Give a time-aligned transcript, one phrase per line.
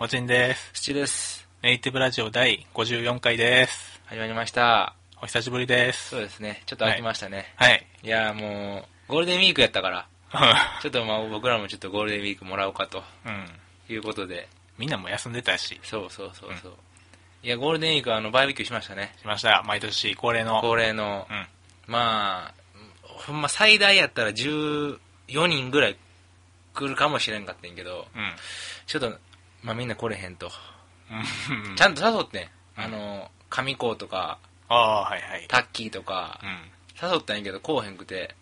[0.00, 0.72] おちんです。
[0.74, 1.48] 土です。
[1.62, 4.00] ネイティブラジオ第54回です。
[4.06, 4.94] 始まりました。
[5.20, 6.10] お久しぶりです。
[6.10, 6.62] そうですね。
[6.66, 7.52] ちょっと飽きましたね。
[7.56, 7.84] はい。
[8.04, 10.08] い、やーもう、ゴールデンウィークやったから、
[10.82, 13.48] ちょっとまあ僕らもちょっとゴールデンウィークもらおうかとうん。
[13.92, 14.48] いうことで、
[14.78, 16.72] みんなも休んでたし、そうそうそうそう。
[17.42, 19.14] いや、ゴールデンウィークはあの、バーベキューしましたね。
[19.20, 19.64] しました。
[19.66, 20.60] 毎年恒例の。
[20.60, 21.46] 恒例の、うん。
[21.88, 22.54] まあ、
[23.02, 24.98] ほんま最大やったら14
[25.48, 25.96] 人ぐらい
[26.74, 28.32] 来るかもしれんかったんやけど、うん。
[28.86, 29.18] ちょっと、
[29.62, 30.50] まあみんな来れへんと。
[31.10, 31.76] うん。
[31.76, 32.42] ちゃんと誘ってん。
[32.42, 32.48] うん
[32.84, 34.38] あの、上高とか、
[34.68, 35.46] ああ、はいはい。
[35.48, 36.46] タッキーとかう、
[37.06, 37.10] ん。
[37.10, 38.34] 誘ったんやけど来おへんくて、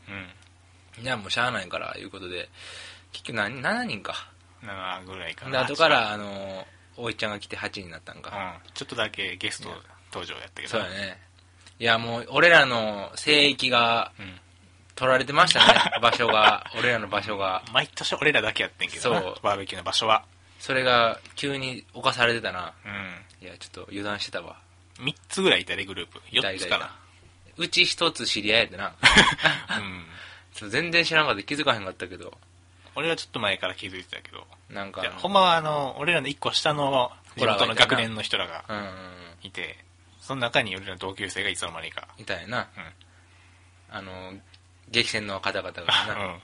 [0.99, 1.03] うん。
[1.05, 2.49] じゃあもうしゃあないから、いうことで、
[3.13, 4.29] 結局何、7人か。
[4.63, 5.61] 7ぐらいかで、な。
[5.65, 8.31] 後から、あの、おいちゃんが来て8人になったんうか。
[8.31, 8.61] ん。
[8.75, 9.71] ちょっとだけゲスト
[10.13, 10.69] 登場やったけど。
[10.69, 11.21] そうやね。
[11.79, 14.39] いや、もう、俺らの聖域がうん。
[14.97, 16.67] 取られてましたね、場所が。
[16.79, 17.63] 俺らの場所が。
[17.73, 20.25] 毎年俺らだけやってんけどなそうバーベキューの場所は。
[20.59, 22.75] それが急に侵されてたな。
[22.85, 23.47] うん。
[23.47, 24.57] いや、ちょっと油断してたわ。
[24.99, 26.21] 3つぐらいいたで、グループ。
[26.31, 26.97] いた4いたいたつかな。
[27.59, 28.95] うち一つ知り合いやでな。
[29.79, 30.07] うん。
[30.53, 32.37] そう全然知らんかった気づかへんかったけど。
[32.95, 34.47] 俺はちょっと前から気づいてたけど。
[34.71, 38.93] なんかほんまはあの、俺らの1個下の地元の学年の人らがうんうんうん。
[39.43, 39.79] いて、
[40.21, 42.09] その中に俺らの同級生がいつの間にか。
[42.19, 42.69] いたんやな。
[42.77, 42.93] うん。
[43.91, 44.35] あの、
[44.89, 46.15] 激戦の方々がな。
[46.35, 46.41] う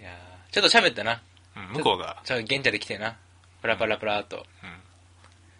[0.00, 1.22] いやーちょっと喋ったな。
[1.60, 1.62] ん。
[1.68, 3.16] うん向こうが、ちょっと現茶で来てな。
[3.60, 4.46] プラプラプラっと。
[4.62, 4.80] うん。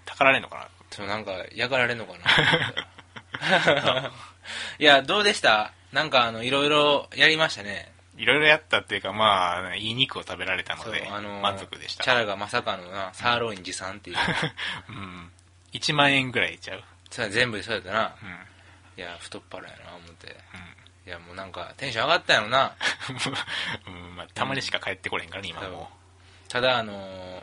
[0.05, 4.13] たかられんのかなそうなんか、やがられんのかな
[4.79, 5.73] いや、どうでした？
[5.93, 7.93] なんか、あの、いろいろやりましたね。
[8.17, 12.05] いろいろやったっていうか、まあ、いい肉を食べられたので、、あのー満足でした。
[12.05, 14.17] チャラがまさかのな、サーロイン持参っていう。
[14.89, 15.31] うん。
[15.73, 16.83] 1万円ぐらいいっちゃう。
[17.11, 18.15] それ全部でそうやったな。
[18.23, 18.29] うん。
[18.29, 18.35] うん。
[18.97, 20.37] いや、太っ腹やな、思って。
[21.07, 22.77] いや、もうなんか、テンション上がったやろな。
[23.87, 25.91] うん、まあ、たまにしか帰ってこれへんからね、今も
[26.49, 27.43] ただ、あのー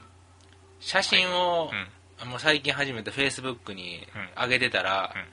[0.81, 2.23] 写真をう。
[2.23, 2.29] う、ん。
[2.29, 5.27] もう最近始めた Facebook にうん上げてたら、うん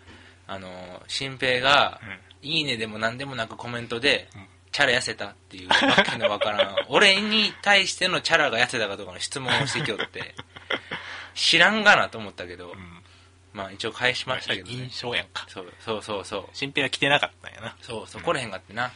[0.54, 2.20] あのー新平が、うん。
[2.48, 10.34] いいねでも何でもなくコメントで、うんチャラ痩せたっていうわけのわからん 俺に対してのチャラが痩せたかどうかの質問をしてきよって
[11.34, 12.95] 知らんがなと思ったけど、うん。
[13.56, 14.74] まあ一応返しましたけどね。
[14.74, 15.46] 印象やんか。
[15.48, 16.44] そうそうそうそう。
[16.52, 17.76] 新平は来てなかったんやな。
[17.80, 18.92] そうそう来れへんかってな、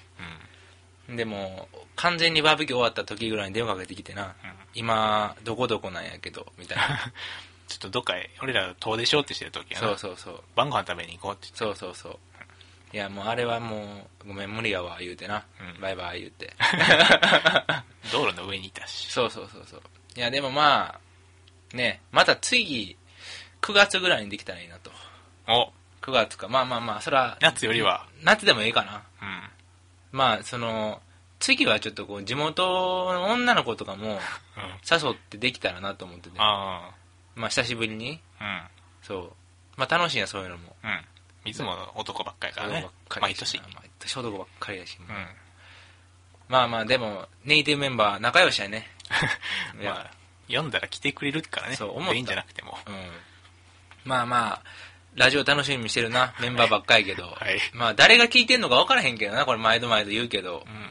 [1.09, 1.16] うん。
[1.16, 4.32] でも完全にバーベキュー終わった時ぐらいに電話かけてきてな、うん。
[4.75, 6.84] 今どこどこなんやけどみたいな。
[7.69, 9.88] ちょっとどっかへ、俺ら遠出しようってしてる時やな。
[9.88, 10.43] そうそうそう。
[10.54, 11.56] 晩ご飯食べに行こうって。
[11.56, 12.19] そうそうそう。
[12.92, 15.81] いやもうあれはもうごめん無理やわ言うてな、うん。
[15.81, 16.53] バイバイ言うて。
[18.12, 19.10] 道路の上にいたし。
[19.10, 19.82] そうそうそうそう。
[20.16, 21.00] いやでもま
[21.72, 22.97] あねまた次
[23.62, 24.91] 9月ぐらいにできたらいいなと
[25.48, 25.72] お、
[26.03, 29.43] 9月かまあまあまあそれは夏よりは、夏でもいいかなうん。
[30.12, 31.00] まあその
[31.38, 32.62] 次はちょっとこう地元
[33.12, 34.19] の女の子とかもうん。
[34.91, 36.91] 誘ってできたらなと思っててあ
[37.34, 38.69] まあ久しぶりにあ、
[39.03, 39.32] そう
[39.77, 40.91] まあ楽しいやそういうのもうん。
[40.91, 41.04] うん。
[41.44, 42.88] いつも男ばっかりからね。
[43.09, 43.59] かり毎年。
[43.59, 43.66] 毎
[43.98, 45.06] 年男ばっかりやし、うん。
[46.48, 48.88] まあまあでもネイティブメンバー仲良しやね
[49.82, 50.10] まあ、
[50.47, 51.77] 読んだら来てくれるからね。
[51.77, 52.78] そう思った全員じゃなくても。
[52.87, 52.94] うん
[54.04, 54.62] まあまあ
[55.14, 57.58] ラジオ楽しみにしてるなメンバーばっかりやけど、はい。
[57.74, 60.90] まあ誰が聞いてんのか分からへんけどなこれ毎度毎度言うけど、うん。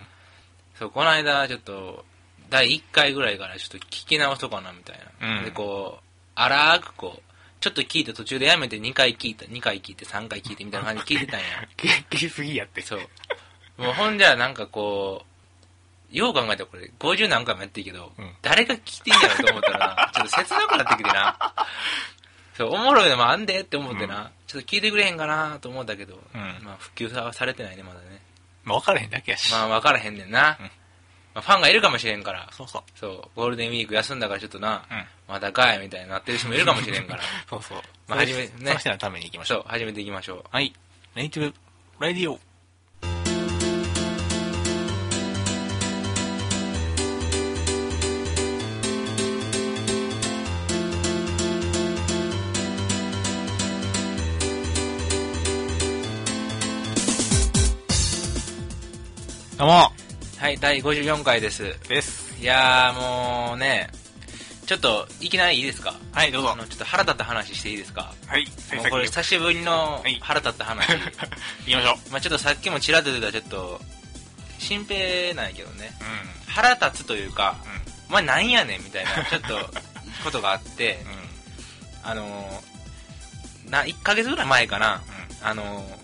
[0.77, 2.05] そうこの間ちょっと
[2.49, 5.45] 第1回ぐらいからちょっと聞き直そうかなみたいな、うん。
[5.45, 6.03] でこう
[6.35, 7.21] 荒くこう
[7.59, 11.45] ちょっと聞いて途中でやめて2回聞いた2回聞いて3回聞いてみたいな感じで聞いてたんや。
[12.11, 12.81] 聞きすぎやって。
[12.81, 12.99] そう。
[13.77, 15.25] もうほんじゃなんかこ
[16.11, 18.35] うよう考えたらこれ50何回もやってるけど、うん。
[18.41, 21.55] 誰が聞いてんやろと思ったらちょっと切なくなってきてな
[22.59, 28.19] そうおもろいのもあんでって思ってな、うんちょっと聞いてくれへんかなと思ったけど、うんまあ普及はされてないねまだね
[28.63, 29.51] まあ分からへんだけやし。
[29.51, 30.71] まあ分からへんねんな、うんま
[31.35, 32.81] あ、ファンがいるかもしれんからそうそう。
[32.95, 35.05] そうゴールデンウィーク休んだからちょっとな、うん。
[35.27, 37.81] またかいみたいになってる人もいるかもしれんから そうそう。
[38.07, 39.57] まあそれ初めねその人のために行きましょう。
[39.59, 40.73] そう始めていきましょうはい。
[41.15, 41.55] ネイティブ、
[41.99, 42.39] ラディオ。
[59.59, 59.91] どうも、
[60.37, 62.41] はい第54回ですです。
[62.41, 63.89] いやーもうね
[64.65, 65.95] ちょっといきなりいいですか？
[66.13, 66.55] はい、どうぞあ。
[66.55, 68.13] のちょっと腹立った話していいですか？
[68.27, 68.45] はい、
[68.77, 70.97] もうこれ久しぶりのはい腹立った話、 行
[71.67, 72.11] きましょう。
[72.11, 73.81] まあちょっとさっきもちらっと出たちょっと
[74.59, 75.91] 新平なんやけどね
[76.47, 77.67] う腹立つというかん。
[77.67, 77.81] うん。
[78.09, 79.69] お前なんやねんみたいなちょっと
[80.23, 81.03] ことがあって
[82.03, 82.09] うん。
[82.11, 85.01] あのーな1ヶ月ぐらい前かな
[85.43, 85.98] あのー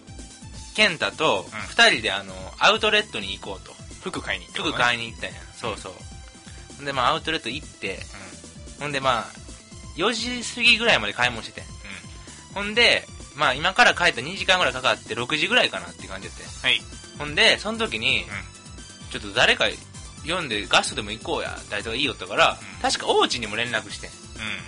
[0.76, 1.60] 健太とうん。
[1.60, 3.74] 2人であのアウトレットに行こうと。
[4.02, 5.36] 服買いに行って服買いに行ったんや。
[5.56, 5.94] そうそう。
[6.78, 8.00] ほんでまあアウトレット行って。
[8.80, 9.26] ほんでまあ
[9.98, 11.66] 4時過ぎぐらいまで買い物しててん。
[12.54, 16.48] ほんで、まあ今から帰った2時間ぐらいかかって6時ぐらいかなって感じやってん。
[16.62, 16.82] はい。
[17.18, 18.26] ほんで、その時に、
[19.12, 19.66] ちょっと誰か
[20.24, 22.82] 読んでガストでも行こうや、誰とかいいよって言ったから、うん。
[22.82, 24.10] 確か王子にも連絡してん。
[24.10, 24.16] うん。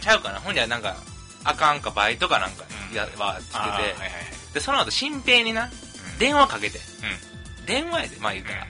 [0.02, 0.40] ちゃうかな。
[0.40, 0.96] ほんじゃなんか、
[1.44, 2.96] あかんかバイトかなんかうん。
[2.96, 4.10] や、わ、つあーはいはいはい。
[4.54, 5.87] で、その後、新平にな、うん
[6.20, 6.80] 電話かけて。
[7.60, 7.66] うん。
[7.66, 8.68] 電話やで、まあ言うたら。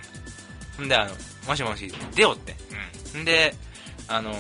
[0.78, 1.12] ほんで、あの、
[1.48, 2.56] もしもし、出よって。
[3.14, 3.22] うん。
[3.22, 3.56] んで、
[4.08, 4.38] あのー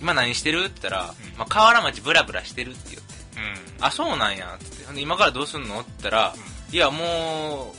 [0.00, 3.14] 今何してるって言ったら、うんまあ、河原町ブラブラしてるって言って。
[3.78, 3.84] うん。
[3.84, 4.84] あ、そうなんや、つって。
[4.86, 6.34] ほんで、今からどうすんのって言ったら、
[6.72, 7.74] いや、も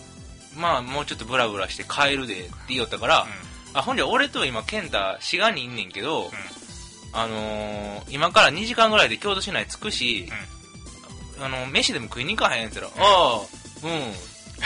[0.56, 3.28] う、まあ、もうちょっとブラブラして帰るで、って言いよったから、
[3.74, 6.32] あ、ほんじゃ、俺と今、健太、滋賀にいんねんけど、
[7.14, 10.30] あのー今から2時間ぐらいで京都市内着くし、
[11.42, 13.42] あの、飯でも食いに行かへんって言ったら、ああ、
[13.84, 14.20] うん、って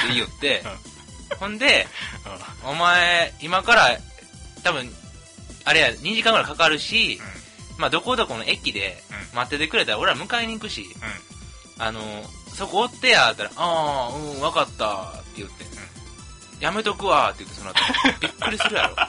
[0.08, 0.64] 言いよって、
[1.40, 1.88] ほんで、
[2.64, 3.98] お前、今から、
[4.64, 4.94] 多分、
[5.64, 7.20] あれや、2時間ぐらいかかるし、
[7.78, 9.04] まあ、どこどこの駅で
[9.34, 10.88] 待っててくれたら、俺ら迎えに行くし、
[11.78, 12.02] あの、
[12.54, 15.66] そこおってや、ったら、ああ、うん、わかった、って言って、
[16.60, 17.80] やめとくわ、って言って、その後、
[18.22, 18.96] びっくりするやろ。
[18.96, 19.08] さ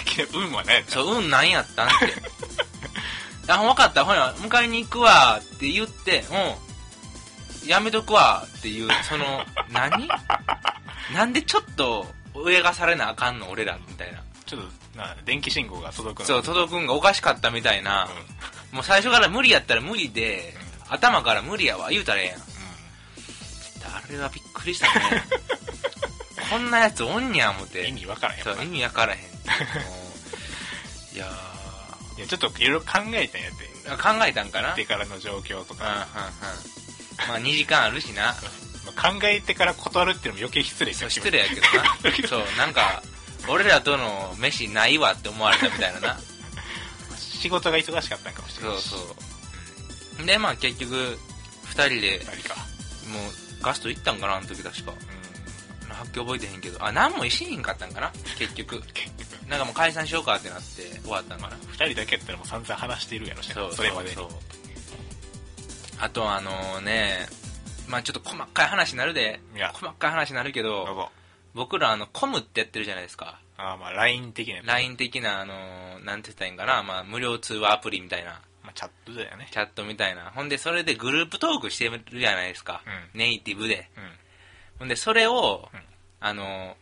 [0.00, 2.14] っきの運はね、そう、うん、なんやったんって。
[3.52, 6.69] あ、わかった、ほら、迎えに行くわ、って言って、うん、
[7.66, 10.08] やめとくわ、っていう、その、 何？
[11.12, 14.22] なんでちょっと、上がされなあかんの、俺ら、みたいな。
[14.46, 14.60] ちょっ
[14.94, 16.26] と、な電気信号が届くの。
[16.26, 18.08] そう、届くんがおかしかったみたいな。
[18.72, 20.56] もう最初から無理やったら無理で、
[20.88, 22.40] 頭から無理やわ、言うたらええやん。
[22.40, 25.24] あれはびっくりしたね。
[26.50, 27.68] こんなやつおんにゃ思っうん。
[27.68, 27.86] て。
[27.88, 28.44] 意味わからへん。
[28.44, 29.20] そう、意味わからへん。
[31.14, 31.26] いや
[32.16, 33.70] いや、ちょっといろいろ考えたんやって。
[33.88, 34.68] ー、考えたんかな？
[34.68, 36.00] 行ってからの状況とうん、うん、うん。
[37.20, 37.28] か。
[37.28, 38.34] まあ2時間あるしな。
[38.86, 42.28] まあ考えてから断るっていうのも余計失礼そう、失礼やけどな。
[42.28, 43.02] そう、なんか、
[43.48, 46.20] 俺らとの飯ないわって思われたみたいなな。
[47.16, 48.88] 仕事が忙しかったんかもしれそうないし。
[48.88, 49.16] そ
[50.22, 50.26] う。
[50.26, 51.18] で、まあ結局、
[51.64, 52.56] 二人で、二人か。
[53.08, 53.32] もう、
[53.62, 54.92] ガスト行ったんかな、あの時確か。
[54.92, 55.94] うん。
[55.94, 58.82] 発表覚えてへんけど、あ、何もしへんかったんかな、結局。
[58.92, 59.30] 結局。
[59.48, 61.56] なんかもう解散しようかってなって終わったんかな。
[61.72, 64.28] 二人だけやったらもう散々話しているやろしねそう、それまでにそう。
[66.00, 67.26] あとあのね、
[67.88, 71.10] まあちょっと細かい話になるで、いや、細かい話になるけど、ど。
[71.54, 73.40] 僕らあの、コムってやってるじゃないですか。
[73.56, 74.66] あーまあ LINE 的なやつ。
[74.66, 79.48] LINE 的な、あのーなんて言ったらいいんかな、まあ無料通話アプリみたいな、まあチャットだよね。
[79.50, 80.30] チャットみたいな。
[80.34, 82.82] ほんで、それでグループトークしてるじゃないですか。
[83.14, 83.90] うネイティブで。
[83.96, 84.02] うん。
[84.78, 85.80] ほんで、それを、うん
[86.20, 86.74] あのー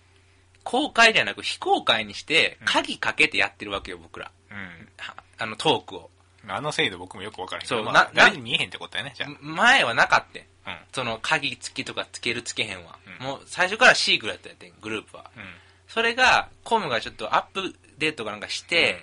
[0.64, 4.30] 公開じゃなく非公開にしてう、ん鍵かけてやってるわけよ、僕ら。
[4.50, 4.88] うん。
[4.98, 6.10] はあの、トークを。
[6.54, 9.30] あの制度僕もよくわからへんけど、まあそうな誰に見えへんってことやね、じゃあ。
[9.40, 10.78] 前はなかったんうん。
[10.92, 12.98] その、鍵付きとかつけるつけへんは。
[13.06, 15.30] うんもう、最初からシークレットやってん、グループは。
[15.36, 15.42] うん。
[15.88, 19.02] それが、コムがちょっとアップデートかなんかして、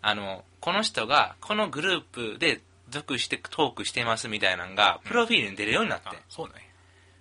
[0.00, 6.08] あの、この人が、このグループで属してトークしてますみたいなのが、プロフィールに出るようになって。
[6.08, 6.54] あ、そうね。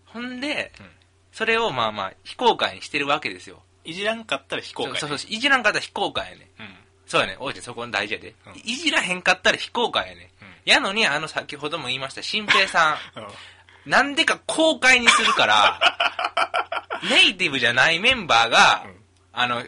[0.05, 0.85] ほんで、うん
[1.33, 3.63] それをまあまあ、非公開にしてるわけですよ。
[3.83, 4.99] いじらんかったら非公開。
[4.99, 6.49] そうそうそう、いじらんかったら非公開やね。
[6.59, 6.75] うん。
[7.05, 7.37] そうやね。
[7.39, 8.35] おいちゃんそこ大事やで。
[8.47, 10.31] うんいじらへんかったら非公開やね。
[10.41, 13.27] うんやのに、あの、先ほども言いました、新平さ うんん、
[13.85, 15.79] なんでか公開にするから、
[17.09, 19.03] ネイティブじゃないメンバーが、うん
[19.33, 19.65] あの、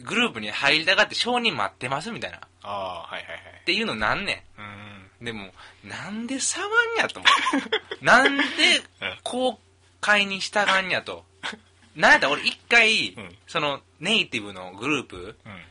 [0.00, 2.38] グループに入りたがって承認待ってますみたいな。
[2.38, 3.62] っああ、はいはいはい。
[3.66, 5.22] ていうのなんねうん。
[5.22, 5.24] ん。
[5.24, 5.52] でも、
[5.84, 7.28] なんで触んやと思
[8.00, 8.00] う。
[8.04, 8.42] なんで
[9.22, 9.60] 公
[10.00, 11.26] 開に従んやと。
[11.96, 15.64] なんやったら俺一回、うんそのネイティブのグループ、うん。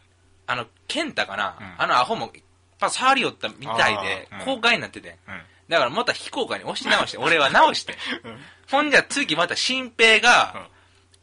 [0.47, 2.31] あの、ケンタかな、うんあのアホも、やっ
[2.79, 5.17] ぱ触りよったみたいであーうん、公開になってて。
[5.27, 5.41] うん。
[5.69, 7.95] だからまた非公開に押し直して、俺は直して。
[8.23, 8.37] うん。
[8.71, 10.69] ほんじゃ次また新平うんが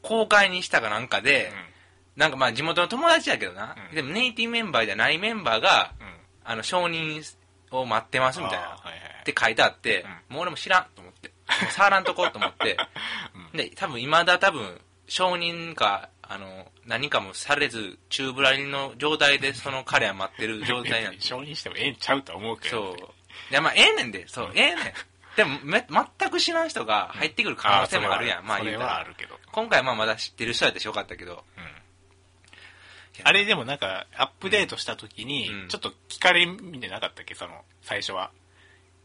[0.02, 1.75] 公開にしたかなんかで、うん
[2.14, 6.07] なんかまあ地元の友達やけどな、うんでもネイティブメンバーじゃないメンバーが、うん。
[6.45, 7.23] あの、承認
[7.73, 8.64] を待ってますみたいな。
[8.66, 11.28] あーはいはいはいって書いてあって、もう俺も知らんと思って。
[11.28, 12.76] もう触らんとこうと思って。
[13.54, 21.21] で、多分未だ多分、承認か、あの、何かもされず、宙ぶらりんの状態でその彼は待ってる状態なんで。
[21.21, 22.97] 承認してもええんちゃうとは思うけど。
[22.97, 23.11] そう。
[23.50, 24.85] いや、まあ、ええねんで、そう、ええねん。
[25.37, 28.47] でも、め、全く知らん人が入ってくる可能性もあるやん。
[28.47, 28.93] まあそれ言うたら。
[28.95, 29.38] はあるけど。
[29.52, 31.45] 今回はまあまだ知ってる人やったしよかったけど。
[31.57, 31.64] うん
[33.23, 38.33] あれでもなんか、アップデートした時にうん、ちょっと聞かれみてなかったっけ、その、最初は。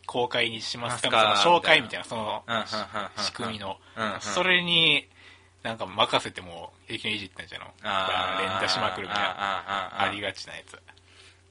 [0.08, 1.36] 公開にしますか？
[1.46, 4.22] 紹介みたいな、そのうんうんうんうん、仕組みのうんうん。
[4.22, 5.08] それに、
[5.64, 7.66] なんか任せても平気にいじったんじゃの？
[8.40, 9.34] 連打しまくるみたいな。
[10.04, 10.80] ありがちなやつ。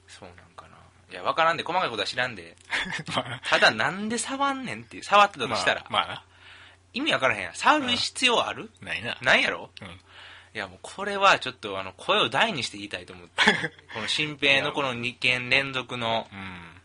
[0.07, 0.77] そうなんかな。
[1.11, 2.57] いや、わからんで、細かいことは知らんで。
[3.15, 5.03] まあただ、なんで触んねんって。
[5.03, 5.85] 触ってたとしたら。
[5.91, 6.25] まあ、まあ
[6.95, 7.55] 意味わからへんやん。
[7.55, 9.19] 触る必要ある、な、ないな。
[9.21, 9.71] ないやろ？
[9.83, 9.89] うん。
[9.89, 13.43] いやもうこれはちょっとあの声を大にして言いたいと思って
[13.95, 16.81] この新平のこの2件連続のうん。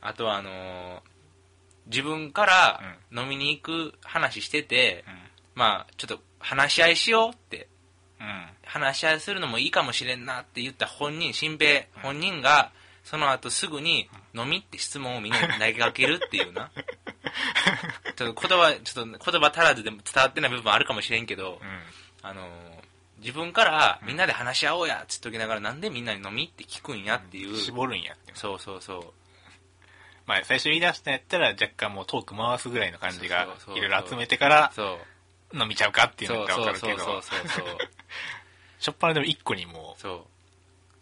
[0.00, 1.08] あとはあのー
[1.86, 2.82] 自分から
[3.16, 5.06] 飲みに行く話してて、
[5.54, 7.68] まあちょっと話し合いしようって。
[8.20, 8.46] うん。
[8.64, 12.70] 話し合いするのもいいかもしれんなって言った本人新平本人が
[13.02, 16.70] その後すぐに飲みって質問をみんなに投げかけるっていうな。
[18.16, 21.82] ちょっと言葉ちょっと言葉足らずでも伝わってない部分あるかもしれんけど、うん。
[22.22, 22.78] あのー
[23.20, 28.32] 自分からみんなで話し合おうやっつっときながらなんでみんなに飲みって聞くんやっていう、絞るんやって。
[28.34, 29.12] そうそうそう。
[30.26, 33.78] まあ、最初言い出したんやったら若干もうトーク回すぐらいの感じがそうそうそう。
[33.78, 34.98] いろいろ集めてからそう
[35.54, 37.78] 飲みちゃうかっていうのそうだったらわかるけど、そうそうそう
[38.78, 39.96] しょっぱなでも一個にも。
[39.98, 40.16] そう。
[40.18, 40.24] う、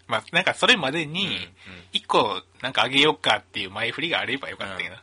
[0.06, 1.12] まあ、なんかそれまでうんうん。
[1.14, 1.54] に、
[1.92, 4.90] 一個なんかあげようかっていう前振りがあればよかったけど。
[4.90, 5.02] な。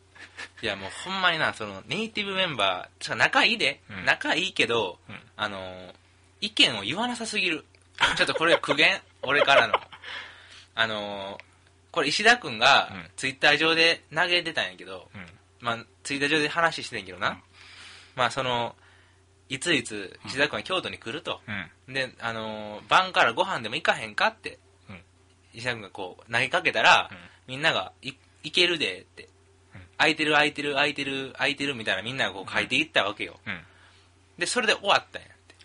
[0.61, 4.05] いやもうほんまになそのネイティブメンバーちょ仲いいで、うん。
[4.05, 5.19] 仲いいけど、うん。
[5.35, 5.95] あのー
[6.41, 7.63] 意見を言わなさすぎる。
[8.17, 9.79] ちょっとこれ苦言 俺からの。
[10.75, 11.43] あのー
[11.91, 13.11] これ石田君がうん。
[13.15, 15.27] ツイッター上で投げてたんやけど、うん。
[15.59, 17.43] まあ、ツイッター上で話してんけどな、うん。
[18.15, 18.75] まあその
[19.53, 21.39] いついつ石田君は京都に来ると、
[21.87, 21.93] うん。
[21.93, 24.57] で、あのー晩からご飯でも行かへんかって、
[24.89, 24.99] うん。
[25.53, 27.17] 石田君がこう投げかけたら、うん。
[27.45, 29.29] みんながい「行けるで」って、
[29.75, 29.81] うん。
[29.99, 33.61] 空いてる空いてる空いてる空いてるみたいなみんながこう書いていったわけよ、うん。
[34.39, 35.55] でそれで終わったんやって。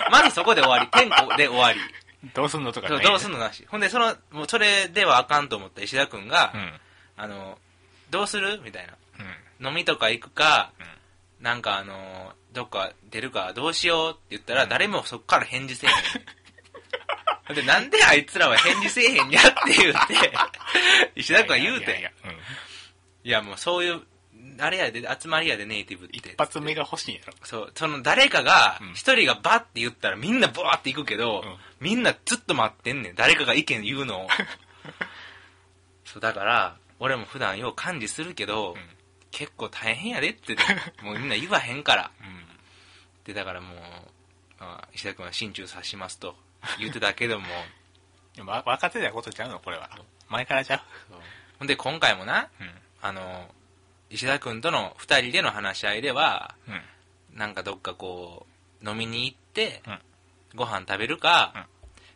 [0.10, 0.88] まずそこで終わり。
[0.88, 1.80] 天候で終わり。
[2.32, 3.66] どうすんのとかそうないどうすんのなし。
[3.68, 6.80] ほんでそのもうそれではあかんと思った石田君が、うん。
[7.18, 7.58] あの
[8.08, 8.94] どうするみたいな。
[9.60, 9.66] うん。
[9.68, 11.44] 飲みとか行くか、うん。
[11.44, 17.54] なんかあのーどっか出るかどうしようって言ったら、うん誰もそっから返事せえへん。
[17.54, 20.32] で、なんであいつらは返事せえへんやって言って、
[21.20, 21.96] 石田君は言うてん。
[21.96, 24.02] いいやいやいやうんやもうそういう、
[24.58, 26.16] あれやで、集まりやでネイティブって。
[26.16, 27.32] 一発目が欲しいんやろ。
[27.42, 33.14] そう、その誰かがうん、一人がバッて言ったらみんなバーって行くけど、うんみんなずっと待ってんねん。
[33.16, 34.28] 誰かが意見言うのを。
[36.04, 40.54] そう、だから、俺も普段よう感じするけど、うん結構大変やでって、
[41.02, 42.10] もうみんな言わへんから。
[42.20, 42.31] うん。
[43.24, 43.78] で、だからもう、
[44.60, 46.34] まあ、石田君は心中さしますと
[46.78, 47.46] 言ってたけども、
[48.36, 49.90] で もわ分かってたことちゃうのこれは。
[50.28, 51.20] 前からちゃそう
[51.58, 52.70] ほんで今回もな、ううん。
[53.02, 53.54] あの、
[54.10, 56.82] 石田君との二人での話し合いでは、うん。
[57.38, 58.46] なんかどっかこ
[58.82, 60.00] う、飲みに行ってうん、
[60.54, 61.66] ご飯食べるか、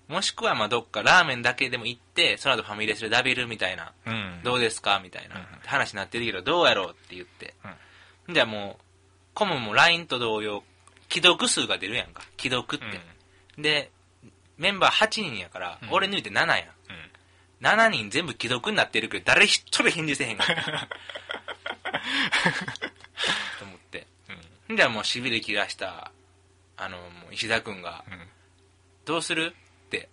[0.08, 4.40] もしくはまあどっかラーメンだけでも行って、その後ファミレスで食べるみたいな、うん。
[4.44, 5.00] どうですか？
[5.02, 7.54] みたいな、うん話になってるけど、どうやろうって言って。
[8.28, 8.84] じゃあもう、
[9.34, 10.62] コムも LINE と同様、
[11.08, 12.22] 既読数が出るやんか。
[12.38, 12.80] 既読っ
[13.56, 13.62] て。
[13.62, 13.90] で、
[14.58, 16.48] メンバー8人やから、うん俺抜いて7やん。
[16.48, 16.66] うん。
[17.60, 20.62] 7人全部既読になってるけど、誰一人返事せえへんから。
[23.58, 24.06] と思って。
[24.68, 24.76] うん。
[24.76, 26.12] じゃあもう痺れ切らした、
[26.76, 28.28] あの、もう石田くんが、うん。
[29.04, 29.54] どうする
[29.86, 30.08] って、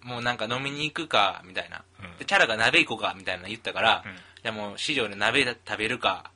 [0.00, 1.84] もうなんか飲みに行くか、みたいな。
[2.00, 6.30] うんで、チャラが鍋行こうか、みたいな言ったから、うんじゃあもう市場で鍋食べるか、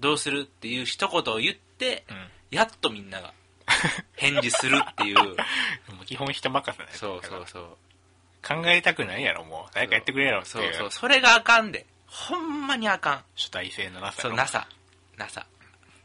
[0.00, 2.28] どうするっていう一言を言って、うん。
[2.50, 3.32] やっとみんなが
[4.16, 5.16] 返事するっていう。
[5.18, 7.76] もう基本人任せだよそうそうそう。
[8.46, 9.70] 考えたくないやろ、もう。
[9.74, 10.44] 誰かやってくれやろ。
[10.44, 10.90] そうそう。
[10.90, 11.86] それがあかんで。
[12.06, 13.24] ほんまにあかん。
[13.34, 14.68] 主体性のなさそう、なさ。
[15.16, 15.46] なさ。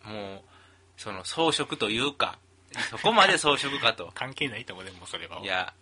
[0.03, 0.41] もう、
[0.97, 2.37] その装飾というか、
[2.89, 4.11] そこまで装飾かと。
[4.15, 5.39] 関係ないと思うでもそれは。
[5.41, 5.73] いや、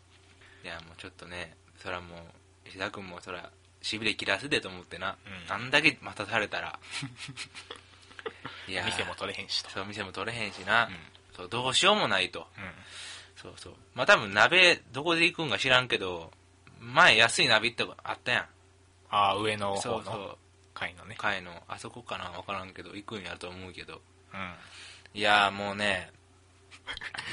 [0.64, 3.50] いやもうちょっとね、そらもう、石田君もそら、
[3.82, 5.18] しびれ切らすでと思ってな。
[5.26, 6.80] うんあんだけ待たされたら。
[8.68, 9.70] いや店も取れへんしと。
[9.72, 10.86] そう、店も取れへんしな。
[10.86, 10.98] うん
[11.42, 12.48] そう、どうしようもないと。
[12.58, 12.64] うん。
[13.36, 13.74] そうそう。
[13.96, 16.32] まあ多分鍋、どこで行くんか知らんけど、
[16.80, 18.46] 前安い鍋行ったあったやん。
[19.10, 20.38] ああ、上の方のそうそう。
[20.74, 21.16] 階のね。
[21.18, 24.02] 貝の、あそこかなわからんけど、行くんやと思うけど。
[24.34, 25.20] うん。
[25.20, 26.12] いやーもうね、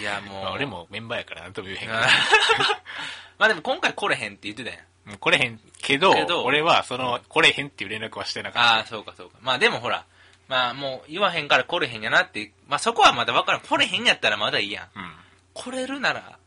[0.01, 0.43] いや もう。
[0.45, 0.67] まあ俺。
[0.67, 1.99] もメンバーやからなんとも言えへんけど
[3.39, 5.09] まあでも今回来れへんって言ってたやん。
[5.11, 9.39] もう来れへんけど、けど俺はその、来れへんっていう連絡はしてなかっああ、そうかそうか。
[9.41, 10.05] まあでもほら、
[10.49, 13.61] まあもう言わへんから来れへんやなって、まあそこはまだわからん。
[13.61, 14.89] 来れへんやったらまだいいやん。
[14.95, 15.01] た。
[15.01, 15.13] うん。
[15.55, 16.39] 来れるなら、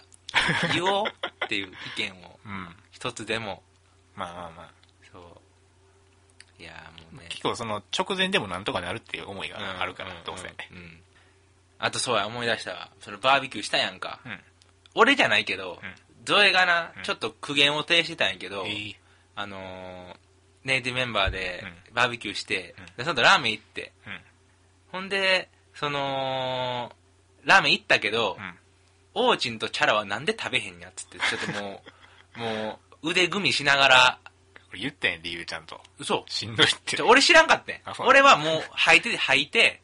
[0.73, 1.07] 言おう
[1.45, 2.75] っていう意見を うん。
[2.91, 3.63] 一つでも、
[4.15, 4.69] まあまあまあ。
[5.11, 5.41] そ
[6.59, 6.61] う。
[6.61, 7.27] いやーもうね。
[7.29, 10.47] 結構その直前でもなんとかなるっていう思いうんがあるから、どうせ。
[10.47, 11.01] うんうん
[11.83, 12.91] あとそうや、思い出したわ。
[12.99, 14.19] そのバーベキューしたやんか。
[14.23, 14.39] うん。
[14.93, 18.95] 俺じゃないけど、うんゾエがな、うんちょっと苦言を呈してたんやけど、えー
[19.35, 20.17] あのー
[20.63, 24.19] ネイティブメンバーでうバーベキューして、うんでその後ラーメン行って、うん。
[24.91, 26.91] ほんで、その、
[27.43, 28.53] ラーメン行ったけど、うん。
[29.13, 31.83] オーチンとチャラはなんで食べへんやっつって、ちょっとも
[32.35, 34.19] う、 もう腕組みしながら、
[34.73, 35.81] 言ったん理由ちゃんと。
[35.99, 37.01] 嘘しんどいって。
[37.01, 39.81] 俺知らんかったん俺はもう吐いてて吐いて、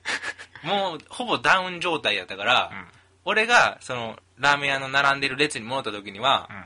[0.63, 2.87] もうほぼダウン状態やったから、うん。
[3.25, 6.65] 俺が、その、ラーメン屋の並んでる列に戻った時にはう、ん。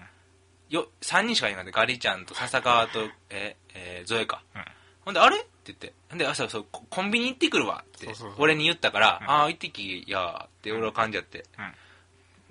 [0.71, 1.71] よ、3人しかいなかった。
[1.71, 4.41] ガリちゃんと笹川と、え、えーゾエか。
[4.55, 4.65] うん。
[5.05, 5.93] ほんで、あれって言って。
[6.09, 11.45] ほんで、あ、そうココンビニ行ってくるわって俺に言ったから、うんああ、行ってきやーって俺は感じやって。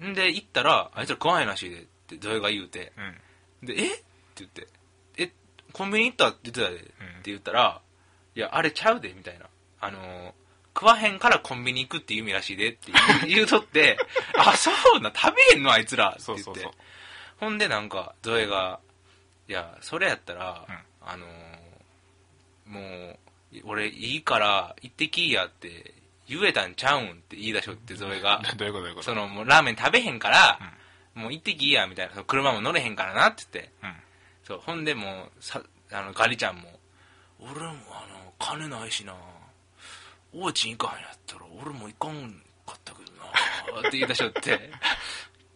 [0.00, 0.10] うん。
[0.10, 2.92] んで、行ったら、あいつら食わへんらしいでって、ゾエが言うて。
[3.62, 3.66] うん。
[3.66, 4.02] で、えって
[4.36, 4.66] 言って。
[5.16, 5.32] え、
[5.72, 6.76] コンビニ行ったって言ってたで。
[6.76, 7.80] って言ったら、
[8.34, 9.46] いや、あれちゃうで、みたいな。
[9.80, 10.32] あのー
[10.72, 13.98] 食わへんからコンビニ行くっていう意味らしいでって言う言うとって、
[14.38, 16.42] あ、そうな、食べへんのあいつらって言って。
[16.44, 16.72] そうそうそう。
[17.40, 18.78] ほんでなんか、ゾエが、
[19.48, 20.74] いや、それやったら、うん
[21.08, 21.30] あのー
[22.66, 23.18] もう、
[23.64, 25.92] 俺いいから行ってきいやって
[26.28, 28.40] 言えたんちゃうんって言い出しょって、ゾエが。
[28.56, 29.06] どういうことどういうこと？
[29.06, 30.60] その、もうラーメン食べへんから、
[31.14, 32.12] もう行ってきいや、みたいな。
[32.12, 33.72] その車も乗れへんからなって言って。
[33.82, 33.96] うん。
[34.44, 36.78] そう、ほんでもう、さ、あの、ガリちゃんも、
[37.40, 39.16] 俺もあの、金ないしな、
[40.32, 42.30] おうちん行かへんやったら、俺も行かん
[42.64, 44.40] かったけどな、って言い出しよって。
[44.40, 44.70] って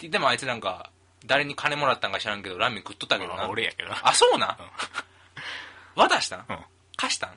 [0.00, 0.90] 言ってもあいつなんか、
[1.26, 3.44] 誰に金もらったんか知らんけど、ラーメン食っとったけどまな。
[3.44, 3.96] あ俺やけどな。
[4.02, 4.56] あ、そうなん、
[5.96, 6.46] 渡したん？
[6.48, 6.58] うん。
[6.96, 7.30] 貸したん？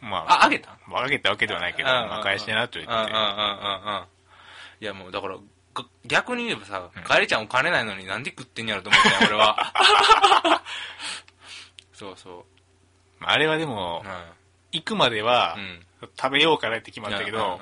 [0.00, 0.78] まあ、あげたん？
[0.86, 2.92] まあ、あげたわけではないけど、まあ、返してなと言って。
[2.92, 3.20] うんうんうんうんう
[4.00, 4.04] ん。
[4.80, 10.62] いやもうだから、が逆に言えばさうん、ガリちゃんお金ないのになんで食ってんやろと思ったよ、 俺は。
[11.92, 12.44] そうそ
[13.18, 13.66] まああれはでう。
[13.68, 14.12] もう、ん。
[14.72, 15.86] 行くまではう、ん。
[16.20, 17.58] 食べようかなって決まったけど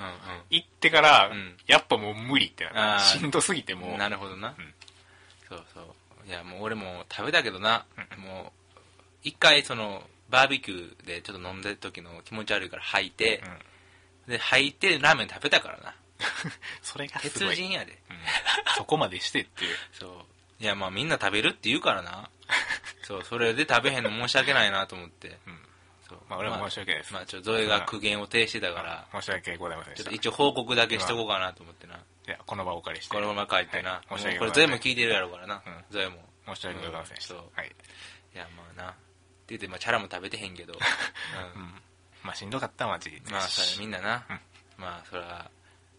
[0.50, 2.98] 行ってからうん、やっぱもう無理ってな。
[2.98, 3.98] しんどすぎてもう。
[3.98, 4.56] なるほどな、ん
[5.56, 5.85] そうそう。
[6.28, 7.85] いやもう俺も食べたけどな、
[8.16, 8.78] うもう
[9.25, 15.94] 一回そのバーベキューでちょっと飲んでる時の気持ち悪いから吐いてう、んで吐いてラーメン食べたからな。
[16.82, 17.49] それがすごい。
[17.50, 17.99] 鉄人やで。
[18.11, 18.16] うん。
[18.76, 19.76] そこまでしてっていう。
[19.92, 20.26] そ
[20.61, 20.62] う。
[20.62, 22.30] いやまあみんな食べるって言うからな。
[23.02, 25.38] そうそれで食べへんの申し訳ないなと思って。
[25.47, 25.68] うん。
[26.09, 26.18] そう。
[26.28, 27.12] まあ俺は申し訳ないです。
[27.12, 29.94] まあちょっとゾエが苦言を呈してたから、申し訳ございません。
[29.97, 33.14] ちょっと一応報告だけしとこうかなと思ってな、いや、この場をお借りして。
[33.14, 34.18] このまま帰ってな、はい。
[34.18, 34.52] 申しもうこれ訳ございません。
[34.54, 35.84] ゾエも聞いてるやろうからな、うん。
[35.90, 36.16] ゾエも
[36.54, 37.16] 申し訳ございません。
[37.20, 37.38] そう。
[37.54, 37.72] はい。
[38.34, 38.90] いやまあな。
[38.90, 38.98] って
[39.48, 40.76] 言ってまあチャラも食べてへんけど、う
[41.58, 41.62] うん。
[41.62, 41.82] ん。
[42.22, 43.20] まあしんどかったマジで。
[43.30, 44.40] まあそれみんなな、うん。
[44.78, 45.50] まあそれは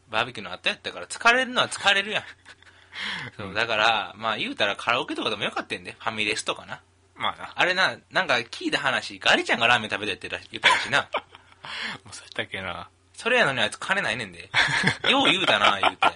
[0.09, 2.23] バーベキューの後やったから疲れるのは疲れるやん。
[3.37, 5.91] そうだからまあ言うたらカラオケとかでもよかったんで。
[5.91, 6.81] ファミレスとかな。
[7.15, 7.53] まあな。
[7.55, 11.09] あれななんか聞いた話ガリちゃんがラーメン食べてってら言ったらしいな。
[12.03, 12.89] もうそうやったっけな。
[13.23, 14.49] それやのにあいつ金ないねんで
[15.09, 16.07] よう言うたな言うて、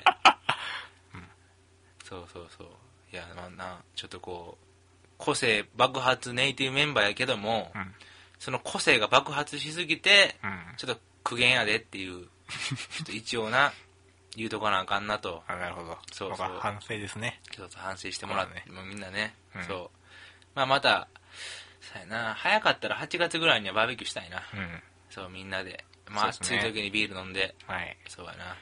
[2.03, 2.67] そうそうそう
[3.11, 4.67] いやまあなちょっとこう
[5.17, 7.93] 個性爆発ネイティブメンバーやけども、うん。
[8.39, 10.77] その個性が爆発しすぎて、うん。
[10.77, 13.73] ちょっと苦言やでっていう、ちょっと一応な、
[14.35, 15.97] 言うとかなあかんなと、あ、なるほど。
[16.11, 17.41] そうそう反省ですね。
[17.51, 19.89] ちょっと反省してもらって、そうもうみんなね、うんそう。
[20.53, 21.07] まあまた、
[21.81, 24.43] そうやな、早かったら8月ぐらいにはバーベキューしたいな。
[24.53, 24.83] うん。
[25.09, 25.83] そう、みんなで。
[26.09, 27.97] まあ、暑い時にビール飲んで、はい。
[28.07, 28.55] そうやな。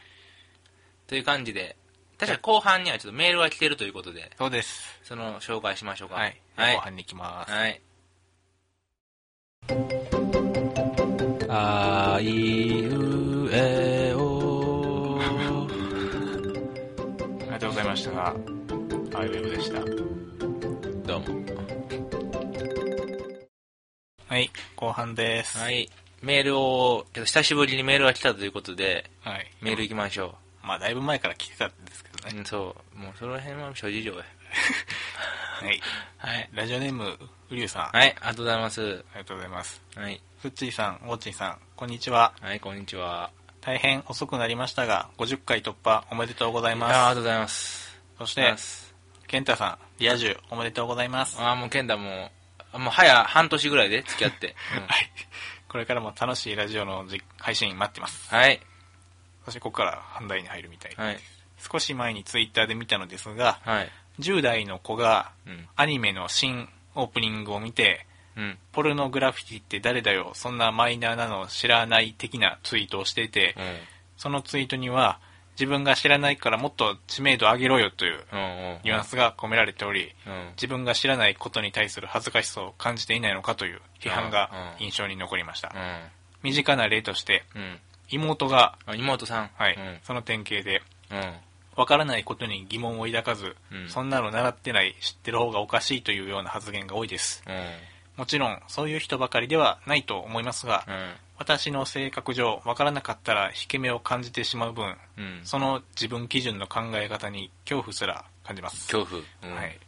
[1.07, 1.75] という感じで、
[2.17, 4.99] 確か後半にはちょっとメールが来てるということで、そうです。
[5.03, 6.15] その紹介しましょうか。
[6.15, 6.41] はい。
[6.55, 6.81] はい後。
[6.81, 7.51] 半に行きます。
[7.51, 7.81] はい。
[11.49, 15.23] あいうえおあ
[17.43, 18.27] りがとうございました。
[18.27, 19.79] アイウェブでした。
[21.07, 21.45] どうも。
[24.27, 24.49] はい。
[24.75, 25.57] 後半です。
[25.57, 25.71] は。
[25.71, 25.89] い。
[26.21, 29.51] メールを、久しぶりにメールが来たということで、はい。
[29.61, 32.33] メール行きましょまあ、だいぶ前から来てたんですけどう。
[32.33, 32.39] ね。
[32.39, 32.97] うん、そう。
[32.97, 34.17] もうその辺は諸事情や。
[35.61, 35.81] はい。
[36.17, 36.49] はい。
[36.53, 37.17] ラジオネーム、
[37.49, 37.83] うりゅうさん。
[37.83, 38.81] あはい、ありがとうございます。
[38.81, 39.81] りがとうございます。
[39.95, 40.21] はい。
[40.41, 42.33] ふっちーさん、おーちんさん、こんにちは。
[42.41, 43.31] はい、こんにちは。
[43.61, 47.89] 大変遅くなりましたが、50回突破おめでとうございあありまがとうございます。
[47.89, 48.01] す。
[48.19, 48.55] そして
[49.27, 51.39] ケンタさん、リア充おめでとうございます。
[51.39, 52.31] ああ、もうケンダも
[52.73, 54.55] う、もう早半年ぐらいで付き合って。
[54.77, 55.11] うんはい。
[55.69, 58.33] これからも楽しいラジオのじ配信待ってます。
[58.33, 58.59] はい。
[59.45, 61.01] そしてここから本題に入るみたいです。
[61.01, 61.19] はい。
[61.57, 63.91] 少し前にツイッターで見たのですが、はい。
[64.19, 65.67] 10代の子がうん。
[65.75, 68.57] アニメの新オープニングを見て、うん。
[68.71, 73.63] ポルノグラフィティって誰だよ、そんなマイナーなの知らない的なツイートをしていて、うん。
[74.17, 75.19] そのツイートには、
[75.59, 78.19] 自分が知らないからもっと知名度上げろよという。
[78.83, 80.49] ニュアンスが込められており、うん。
[80.51, 85.73] 自分が知らないことに対する恥ずかしさを感じていないのかという批判が印象に残りました。
[86.43, 87.43] 身近な例として。
[88.09, 89.49] 妹が、あ、妹さん。
[89.55, 89.99] はい、うん。
[90.03, 91.33] その典型で、うん。
[91.75, 97.43] わからないことに疑問を抱かず、うんそんなの習ってない、知ってる方がおかしいというような発言が多いです。
[98.15, 98.21] うん。
[98.21, 101.13] もちろん、そういう人ばかりではないと思いますが、うん。
[101.37, 105.41] 私の性格上、わからなかったら引け目を感じてしまう分、うん。
[105.43, 108.91] その自分基準の考え方に恐怖すら感じます。
[108.91, 109.21] 恐怖。
[109.43, 109.57] うん。
[109.57, 109.79] はい。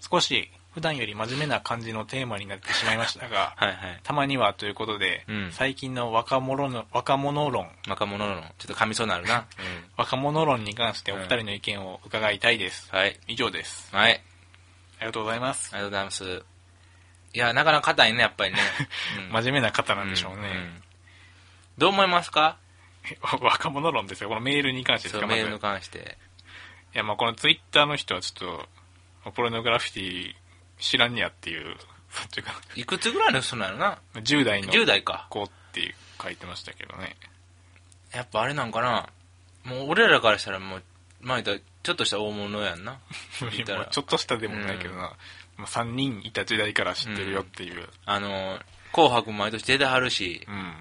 [0.00, 4.00] 少し普段より真面目な感じのテーマになってしまいましたが、 はいはい。
[4.02, 9.46] たまにはということで、うん最近の若者の、若者論、若者の、ちょっと噛みそうになるな。
[9.96, 12.90] 若者論に関してお二人の意見を伺いたいです。
[12.92, 12.98] うん。
[12.98, 13.18] はい。
[13.26, 13.88] 以上です。
[13.96, 14.22] はい。
[14.98, 15.70] ありがとうございます。
[15.72, 16.55] ありがとうございます。
[17.36, 18.58] いや、なかなか硬いね、やっぱりね。
[19.18, 20.48] うん真面目な方なんでしょうね。
[20.48, 20.82] ん
[21.76, 22.56] どう思いますか？
[23.42, 25.26] 若者論ですよ、このメールに関してですそう、か。
[25.26, 26.16] メールにい関して。
[26.94, 28.66] や、まあこのツイッターの人はちょっ
[29.24, 30.34] と、ポルノグラフィティ
[30.78, 31.76] 知らんにやっていう、
[32.74, 35.26] いくつぐらいの人なのな？10代の ?10 代か。
[35.28, 37.16] 子っていう書いてましたけどね。
[38.12, 39.10] やっぱあれなんかな？
[39.64, 40.82] もう俺らからしたらもう、
[41.20, 42.98] まあ言ったらちょっとした大物やんな。
[43.90, 45.16] ちょっとしたでもないけどな、まあ
[45.64, 47.88] 3人いた時代から知ってるよっていう。
[48.04, 48.58] あの、
[48.92, 50.54] 紅白毎年出てはるしう、ん。
[50.54, 50.72] ま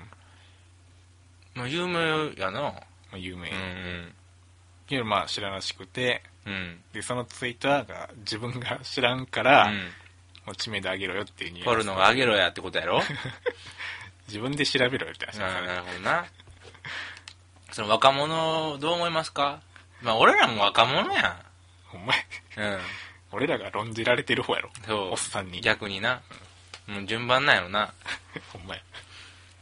[1.55, 2.73] まあ有名やな。
[3.13, 3.49] あ有名。
[3.49, 4.13] うん
[4.88, 6.53] けどまあ知らなしくて、うん。
[6.53, 6.79] うん。
[6.93, 9.71] で、そのツイッターが自分が知らんから、
[10.45, 13.01] もう知名度上げろよっていうニュアンスポルノがあげろやってことやろ？
[14.27, 16.25] 自分で調べろよって話なるほどな。
[17.71, 19.61] その若者、どう思いますか？
[20.01, 21.43] まあ俺らも若者や
[21.93, 22.17] お前、
[22.69, 22.73] ん。
[22.73, 22.79] うん。
[23.36, 24.69] 俺らが論じられてる方やろ。
[24.86, 25.12] そう。
[25.12, 25.62] おっさんに。
[25.62, 26.21] 逆にな。
[26.88, 27.93] もう順番なんやろな。
[28.56, 28.78] お前。
[28.78, 28.82] い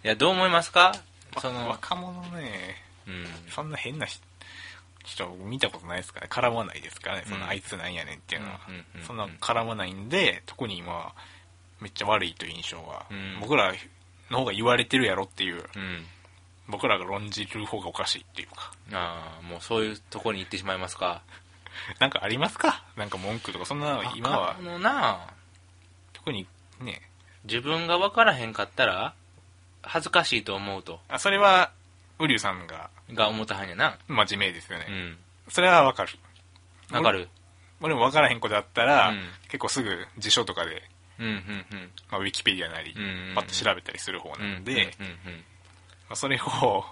[0.04, 0.94] や、どう思いますか？
[1.42, 3.28] その、若者ね、うん。
[3.50, 4.22] そんな変な人
[5.06, 6.32] 人見たことないですからね。
[6.32, 7.24] 絡まないですからね。
[7.28, 9.08] そうんのあいつなんやねんっていうのはうんうんうんうん。
[9.08, 11.14] そんな絡まないんで、特に今、
[11.82, 13.74] めっちゃ悪いという印象はうん、僕ら
[14.30, 16.08] の方が言われてるやろっていう、うん。
[16.68, 18.72] 僕らが論じる方がおかしいっていうか。
[18.94, 21.22] ああ、もうそういうとこに行ってしまいますか？
[22.00, 22.84] なんかありますか？
[22.96, 25.28] なんか文句とか、そんなの今は若、者な
[26.14, 26.48] 特に
[26.80, 27.02] ね、
[27.46, 29.14] 自分が分からへんかったら、
[29.82, 31.00] 恥ずかしいと思うと。
[31.10, 31.72] あそれは、
[32.20, 33.98] ウリュウさんがが思ったはんやな。
[34.08, 34.86] 真面目ですよね。
[34.88, 35.18] うん。
[35.50, 36.18] それはわかる。
[36.92, 37.28] わかる？
[37.82, 40.84] 俺も分からへんことだったら、うん結構すぐ辞書とかで、
[41.20, 41.92] うん、うん、うん。
[42.10, 45.46] まあ、ウィキペディアなり、うんうんうんパッと調べたりする方うなんんで、うん、うん、
[46.08, 46.86] まあ、それを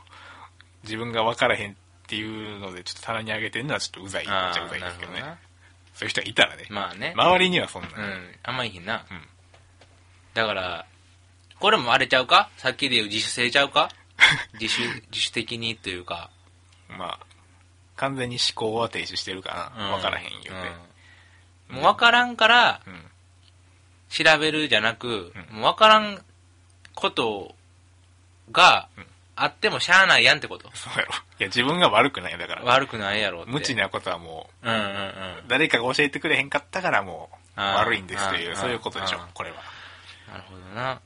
[0.84, 1.78] 自分が分からへん
[2.12, 4.24] っていうのでちょっと棚に上げてるのはちょっとうざい。
[4.24, 4.32] っうん。
[4.54, 5.22] ちゃうざいですけどね。
[5.94, 7.14] そういう人がいたらね、まあね。
[7.16, 8.36] 周りにはそんな、うん。
[8.44, 9.06] あんまいいな。
[9.10, 9.22] うん。
[10.34, 10.86] だから、
[11.62, 12.50] これもあれちゃうか？
[12.58, 13.90] さっきで言う自主性ちゃうか？
[14.60, 16.30] 自主、自主的にというか。
[16.90, 17.26] まあ
[17.96, 19.92] 完全に思考は停止してるかな、うん。
[19.94, 20.54] 分からへん言
[21.70, 21.76] うん。
[21.78, 23.06] もう分からんからうん。
[24.10, 25.56] 調べるじゃなく、うん。
[25.60, 26.22] もう分からん
[26.94, 27.56] こと
[28.52, 29.08] がうん
[29.44, 30.70] あってもしゃあないやんってこと。
[30.74, 33.52] そうやろいや自分が悪くないだから悪くないやろって。
[33.52, 34.84] 無知なことはもうんうんうん。
[34.84, 39.58] う誰かが教えてくれへんかったからもう悪いんですというそういうことでしょこれは
[40.32, 41.02] なるほどな。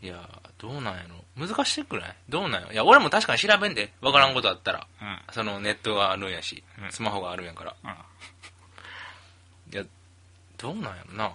[0.00, 0.28] いや、
[0.58, 1.04] どうなんや
[1.36, 1.46] ろ。
[1.46, 2.14] 難しくない？
[2.28, 3.92] どうなんやいや、俺も確かに調べんで。
[4.00, 4.86] 分からんことあったら。
[5.02, 7.74] うんそのネットがあるんやし、うんスマホがあるんやから。
[7.84, 7.90] うん
[9.72, 9.84] いや、
[10.56, 11.32] どうなんやろな。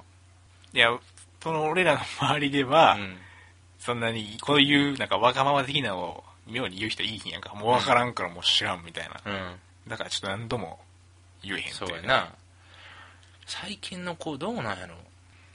[0.73, 0.97] いや
[1.43, 3.17] その俺らの周りでは、うん。
[3.83, 9.89] そんなにこういうなんかわがまま的なのを妙に言う人いいひんやんかもう分からんからもう知らんみたいな、うん。
[9.89, 10.79] だからちょっと何度も
[11.43, 12.07] 言えへんそうやな。
[12.07, 12.33] な。
[13.45, 14.95] 最近の子どうなんやろ？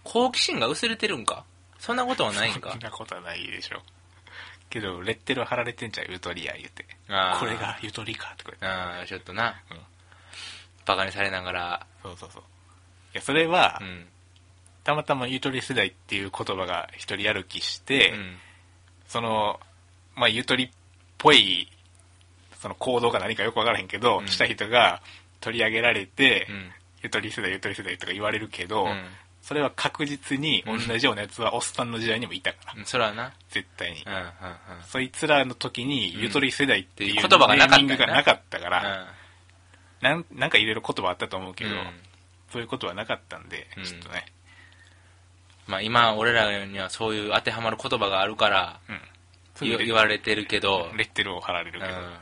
[0.05, 1.45] 好奇心が薄れてるんか？
[1.79, 2.73] そんなことはないんか？
[2.73, 3.81] そんなことはないでしょ。
[4.69, 6.85] けどレッテル貼られてんじゃんゆとりや言うて。
[7.09, 7.41] あー。
[7.41, 8.67] これがゆとりかとか言って。
[8.67, 9.63] ああ、ちょっとな。
[9.71, 9.79] うん。
[10.85, 11.87] バカにされながら。
[12.03, 12.43] そうそうそう。
[12.43, 12.45] い
[13.15, 14.07] やそれは、うん。
[14.89, 18.37] たまたまゆとり世代っていう言葉が一人歩きして、うん。
[19.07, 19.61] その
[20.17, 20.71] まあゆとりっ
[21.19, 21.69] ぽい
[22.57, 25.03] その行動が何かよく分からへんけど、うんした人が
[25.41, 26.71] 取り上げられて、うん。
[27.03, 29.05] ゆとり世代ゆとり世代とか言われるけど、うん
[29.43, 32.85] それは確実に同じようなやつはおっさんの時代にもいたから、うん。
[32.87, 33.33] それはな。
[33.51, 34.13] 絶対に、うん。
[34.13, 34.21] うん。
[34.21, 34.27] うん。
[34.87, 39.07] そいつらの時にゆとり世代っていううん言葉がなかったネーミングがなかったから、
[40.01, 41.77] うなんなんかいろいろ言葉あったと思うけど、うん
[42.51, 44.38] そういうことはなかったんで、うんちょっとね、ん。
[45.69, 49.01] まあ今、俺らにはそういう当てはまる言葉があるから、うん。
[49.61, 52.13] 言言われてるけど、レッテルを貼られるけど、うんうんうんうん。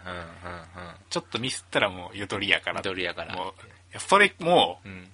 [1.08, 2.78] ちょっとミスったらもうゆとりやから。
[2.78, 5.08] ゆとりやからもうそれも、うん。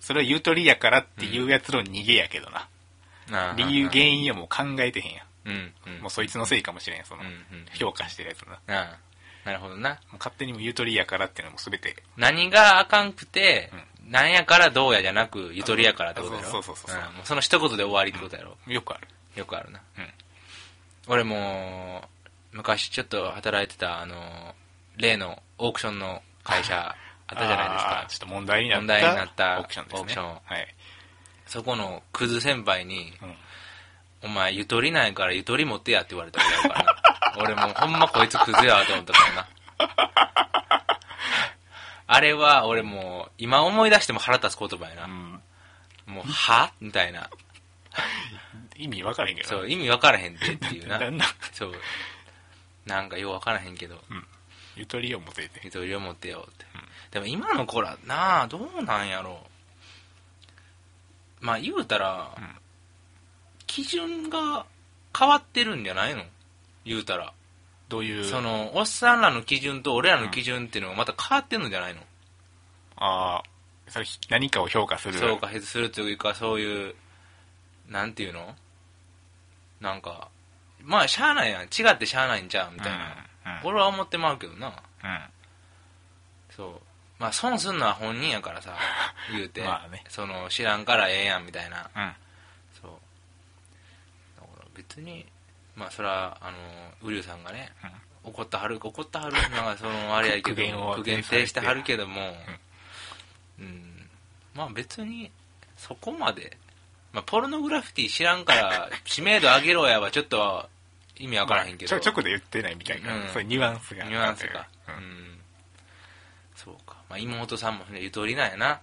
[0.00, 2.68] それはゆとりやからっていうやつの逃げやけどな。
[3.30, 5.72] ああ理由、原因はもう考えてへんやうん。
[5.86, 6.02] うんん。。
[6.02, 8.48] もうそいつのせいかもしれん、その、うんうん評価してるやつな。
[8.48, 9.08] もうああ
[9.48, 9.98] なるほどな。
[10.18, 13.70] 勝手にもうゆとりやからっていうのも全て、何があかんくて、
[14.08, 16.48] なんやからどうやじゃなく、ゆとりやからってことやろ？
[16.48, 18.56] そうそうそうそうんもうその一言で終わりってことやろ？
[18.66, 19.08] よくある。
[19.36, 19.80] よくあるな。
[19.98, 20.08] うん
[21.10, 22.02] 俺も、
[22.52, 24.54] 昔ちょっと働いてた、あの、
[24.98, 26.94] 例のオークションの会社
[27.26, 28.06] あったじゃないですか。
[28.08, 28.80] ちょっと問題になった。
[28.80, 30.00] 問題になったオークションですね。
[30.00, 30.74] オークションはい。
[31.46, 33.34] そこのクズ先輩に、うん
[34.20, 37.00] お前ゆとりないからゆとり持ってやって言われたことあるからな。
[37.38, 39.48] 俺もうほんまこいつクズやと思ったからな。
[42.08, 45.04] あれは俺もう今思い出しても腹立つ言葉やな。
[45.04, 45.40] うん
[46.06, 46.72] もう、は？
[46.80, 47.28] みたいな。
[48.76, 50.98] 意味分からへんけどそう、意味分からへんってっていうな。
[51.00, 51.28] なんなん？
[51.52, 51.72] そう。
[52.86, 54.02] なんかよう分からへんけど、
[54.74, 56.64] ゆとりを持ててゆとりを持ってよって。
[57.10, 59.46] でも今の子ら、なあ、どうなんやろ
[61.42, 61.44] う。
[61.44, 62.48] まあ言うたら、うん
[63.66, 64.64] 基準が
[65.16, 66.24] 変わってるんじゃないの？
[66.86, 67.34] 言うたら。
[67.88, 68.24] どういう？
[68.24, 72.00] その、おっさんらの基準と俺らの基準っていうのがまた変わってんのじゃないの、
[72.96, 73.42] ああ
[73.88, 75.18] それ何かを評価する？
[75.18, 76.94] そうか、するというか、そういう、
[77.88, 78.54] なんていうの？
[79.80, 80.28] なんか、
[80.82, 81.62] まあ、しゃあないやん。
[81.64, 82.98] 違ってしゃあないんちゃうみたいな。
[82.98, 83.18] うんうん
[83.64, 84.68] 俺は思ってまうけどな。
[84.68, 84.70] う
[85.06, 85.20] ん
[86.54, 86.72] そう。
[87.18, 88.76] まあ、損すんのは本人やからさ、
[89.32, 89.62] 言うて。
[89.62, 91.90] まあねその、知らんからええやん、みたいな。
[91.96, 92.12] うん
[92.80, 92.90] そう。
[94.40, 95.26] だから別に、
[95.78, 96.56] まあ、それは、あの、
[97.02, 97.70] ウリュウさんがね、
[98.24, 102.36] 怒ったはる、怒ったはる、なんかその、あれやけど、苦言を苦言呈してはるけども、
[103.60, 104.10] うん。
[104.54, 105.30] まあ別に、
[105.76, 106.56] そこまで、
[107.12, 110.68] まあ、ポルノグラフィティ知らんから、知名度上げろやはちょっと
[111.16, 111.88] 意味わからへんけど。
[111.88, 114.68] ちょちょこで言ってないみたいな、うんそういうニュアンスがニュアンスか。
[114.88, 115.38] ううんん。
[116.56, 116.96] そうか。
[117.08, 118.80] まあ、妹さんもね、ゆとりなんやな。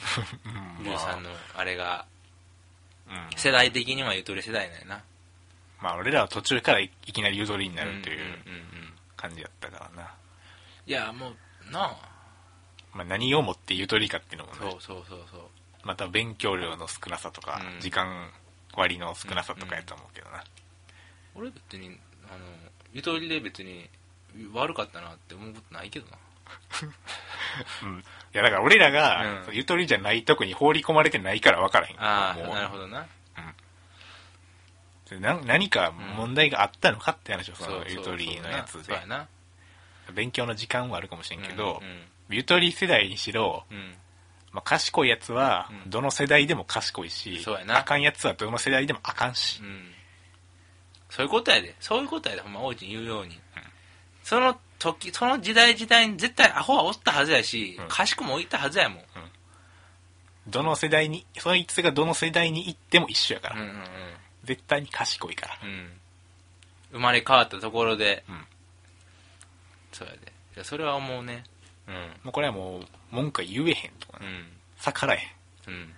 [0.46, 2.06] うんウリュウさんの、あれが、
[3.08, 5.02] うん世代的にはゆとり世代なんやな。
[5.80, 8.92] まあ俺らは途中からいいきなりゆとりになるというんんうんうん。
[9.16, 10.14] 感じだったからな、
[10.86, 11.96] いや、もう、なあ。
[12.94, 14.58] まあ、何をもってゆとりかっていうのもね。
[14.60, 15.40] そうそうそうそう。
[15.84, 17.80] また勉強量の少なさとか、うん。
[17.80, 18.30] 時間
[18.74, 20.42] 割の少なさとかやと思うけどな、
[21.34, 22.44] 俺別に、あの、
[22.92, 23.88] ゆとりで別に
[24.52, 26.18] 悪かったなって思うことないけどな。
[27.84, 27.98] うん。
[27.98, 29.54] いやだから俺らが、うん。
[29.54, 32.02] ゆとりじゃないとこに放り込まれてないから分からへん。
[32.02, 33.06] ああ、なるほどな。
[35.18, 38.94] な何か問題があったのかって話をそのゆとりのやつで。
[40.12, 41.98] 勉強の時間はあるかもしれんけど、うん
[42.32, 43.64] ゆとり世代にしろ、
[44.52, 49.90] まあ、賢いやつはうんどの世代でも賢いし、あかんやつはどの世代でもあかんし、うん。
[51.08, 51.74] そういうことやで。
[51.80, 53.40] そういうことやで、ほんま王子に言うように。
[54.22, 59.04] その時、その時代時代に絶対アホはおったはずやし、うん賢もいたはずやもん。
[60.46, 63.82] どの世代にそいつがどの世代に行っても一緒やから、うんうんうん。
[64.50, 65.92] 絶対に賢いから、うん。
[66.90, 68.44] 生まれ変わったところで、うん
[69.92, 70.18] そうやで。
[70.56, 71.44] いや、それは思うね。
[71.86, 71.94] うん。
[72.24, 72.82] もうこれはもう
[73.12, 74.46] 文句は言えへんとかね、うん。
[74.80, 75.18] 逆らえ
[75.68, 75.92] へんうん。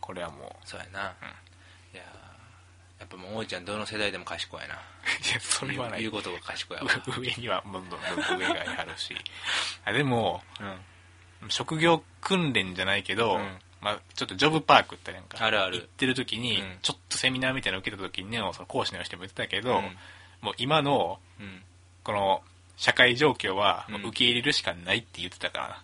[0.00, 1.00] これはもそうやな。
[1.00, 4.66] いやーやっぱもう王子ちゃんどの世代でも賢いな。
[4.66, 4.68] う
[5.30, 6.84] いやそれはない言うことが賢いわ。
[7.16, 9.14] 上にはどんどんどんどん上があるし
[9.86, 11.50] あでもうん。
[11.50, 15.76] 職業訓練じゃないけど、うんまあ、ちょっとジョブパークってなんかあるある。
[15.76, 16.78] 行ってる時に、うん。
[16.80, 19.96] ちょっとセミナーみたいなの受けた時にねその講師の人も言ってたけど、うん。
[20.40, 21.60] もう今のうん。
[22.02, 22.40] この
[22.78, 23.94] 社会状況はうん。
[24.00, 25.82] もう受け入れるしかないって言ってたからな、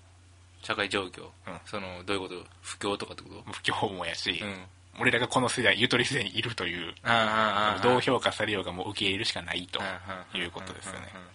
[0.62, 1.24] 社会状況？
[1.24, 1.30] うん。
[1.66, 2.42] その、どういうこと？
[2.62, 3.52] 不況とかってこと？
[3.52, 4.64] 不況もやし、うん。
[4.98, 7.78] 俺らがこの世代ゆとり世代にいるというああ、ああ、ああ。
[7.80, 9.80] どう評価されようがもう受け入れるしかないと
[10.36, 10.98] いうことですよね。
[11.12, 11.30] うんうんうん。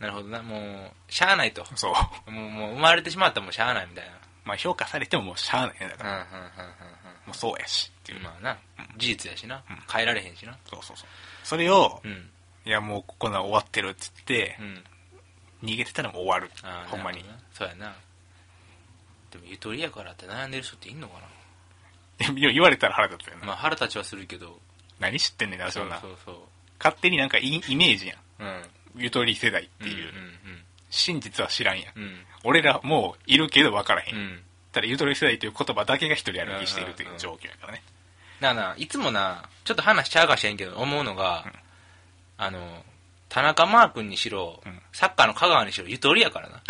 [0.00, 0.42] なるほどな。
[0.42, 1.64] もう、しゃあないと。
[1.76, 1.94] そ
[2.26, 2.30] う。
[2.30, 4.04] もう、もう生まれてしまったらもうしゃあないみたい
[4.44, 6.10] まあ評価されてももうしゃあないねだかな。
[6.10, 6.42] ら、うん、うん、うん、
[7.26, 8.24] もうそうやしっていうう、ん。
[8.24, 8.58] まあな、
[8.96, 9.78] 事実やしなうん。
[9.92, 10.56] 変えられへんしな。
[10.68, 11.06] そうそうそう
[11.44, 12.30] それを、うん。
[12.64, 14.84] いやもうここな終わってるって言ってう、ん。
[15.70, 17.96] 逃げてたらもう終わるああほんまになるほどなそうやな。
[19.30, 21.14] でも、ゆとりやからって悩んでる人っていんのか
[22.34, 24.60] 言われたら腹立つよな、なまあ、腹立ちはするけど。
[25.00, 26.36] 何知ってんねんなそそんなそうそう。
[26.78, 28.62] 勝手になんかイイメージやんうん。
[28.96, 30.20] ゆとり世代っていう、うんう
[30.56, 30.61] ん
[30.92, 32.02] 真実は知らんやん、うん。
[32.02, 32.24] うん。
[32.44, 34.42] 俺らもういるけど分からへん、うん。
[34.72, 37.82] ただゆとり世代という言葉だけが一人歩きしているという状況やからね、
[38.40, 41.52] だからな、いつもな、ちょっと話しちゃうかもしれんけど、思うのが、うん
[42.38, 42.84] あの、
[43.28, 46.62] 田中マー君にしろ、うんサッカーの香川にしろ、ゆとりやからな。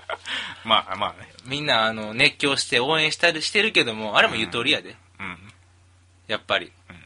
[0.64, 4.96] まあまあねみんな、あの、熱狂して応援したりしてるけども、あれもゆとりやで。
[5.18, 5.52] うん
[6.26, 6.72] やっぱり。
[6.90, 7.04] うん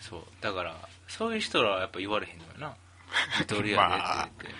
[0.00, 0.22] そう。
[0.40, 0.76] だから、
[1.08, 2.76] そういう人らはやっぱ言われへんのよな。
[3.40, 4.44] ゆとりやでって言って。
[4.48, 4.54] まあ、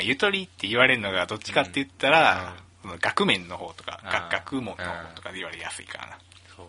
[0.00, 6.18] ゆとりって言われるのがどっちかって言ったら、その学面の方とか学学問の方とかで言われやすいからな
[6.54, 6.66] そう。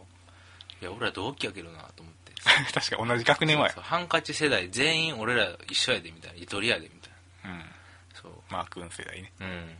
[0.81, 2.31] いや、俺ら同期やけどなと思って。
[2.73, 6.37] 確か同じ学年はやそうハンカチ世代全員俺ら一緒やでみたいな。
[6.39, 7.11] ゆとりやでみたい
[7.43, 7.51] な。
[7.51, 7.65] うん
[8.13, 8.31] そう。
[8.49, 9.77] マー君世代ねうん。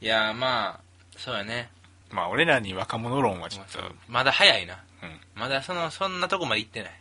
[0.00, 1.70] いや、まあ、そうやね。
[2.10, 4.78] まあ俺らに若者論はちょっとまだ早いな。
[5.02, 6.92] うんまだその、そんなとこまで行ってない。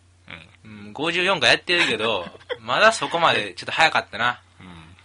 [0.63, 2.25] うんうん、54回やってるけど、
[2.59, 4.41] まだそこまでちょっと早かったな。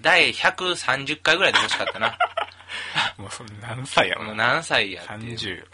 [0.06, 2.16] うん第130回ぐらいで欲しかったな。
[3.18, 4.24] もうそんな何歳やろ？
[4.24, 5.12] もう何歳やって。
[5.12, 5.66] 30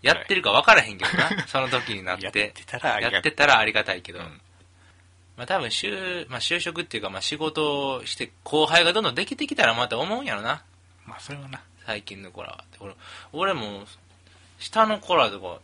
[0.00, 1.46] やってるか分からへんけどな。
[1.46, 2.24] その時になって。
[2.24, 4.20] やってたらありがやってたらありがたいけど。
[4.20, 4.40] うん
[5.36, 10.64] まあ多分就、まあ就職っていうか、まあ仕事をして後輩がどんどんできてきたらまた思うんやろな。
[11.06, 12.64] まあそれはな最近の子らは。
[12.80, 12.94] 俺
[13.32, 13.86] 俺も、
[14.58, 15.60] 下の子らとか、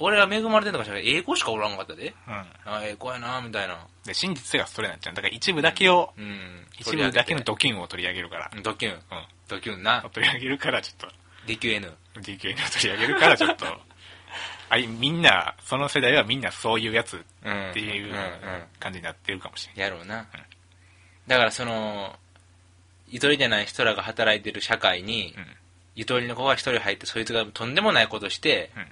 [0.00, 0.98] 俺は恵まれてんのかしら？
[0.98, 2.14] 英語しかおらんかったで。
[2.26, 2.34] うん。
[2.64, 3.86] あ、ええ子やな、みたいな。
[4.04, 5.14] で、真実がそれになっちゃう。
[5.14, 6.66] だから一部だけを、うん。
[6.78, 8.50] 一部だけのドドキュンを取り上げるから。
[8.62, 8.94] ドキュン。
[8.94, 9.00] うん。
[9.48, 10.04] ドキュンな。
[10.12, 11.10] 取り上げるから、ちょっ
[11.46, 11.82] DQN。
[12.14, 13.66] と、DQN を取り上げるから、ちょっと、
[14.70, 17.70] あい、みんな、その世代はみんなそういうやつうん。
[17.70, 18.14] っていう。
[18.78, 19.82] 感じになってるかもしれない。
[19.82, 20.26] やろうな。
[21.26, 22.18] だからその、
[23.08, 25.46] ゆとりじゃない人らが働いてる社会に、うん。
[25.96, 28.86] ゆとりの子が一人入って、そいつがとんでもないことして、うん。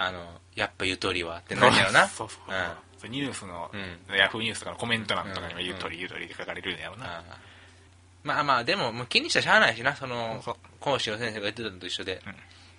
[0.00, 2.08] あの、やっぱゆとりはってなんやろな。
[2.08, 2.56] そうそうそう。
[2.56, 7.18] うんそうニュースの、うんヤフーニュースとかのコメント欄とかにもうんゆとりゆとりって書かれるんやろな。
[7.18, 7.36] ああ
[8.22, 10.44] まあまあ、でも、もう気にしたらしゃあないしな、その
[10.78, 12.20] 講師の先生が言ってたのと一緒で。